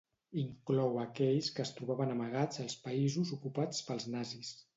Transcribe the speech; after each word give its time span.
Inclou 0.43 0.95
aquells 1.01 1.49
que 1.57 1.65
es 1.65 1.73
trobaven 1.81 2.15
amagats 2.15 2.63
als 2.65 2.77
països 2.87 3.35
ocupats 3.39 3.85
pels 3.93 4.11
nazis. 4.17 4.53